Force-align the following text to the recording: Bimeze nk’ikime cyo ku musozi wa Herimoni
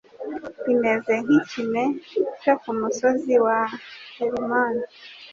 Bimeze 0.65 1.13
nk’ikime 1.23 1.83
cyo 2.41 2.53
ku 2.61 2.69
musozi 2.79 3.33
wa 3.45 3.59
Herimoni 4.15 4.83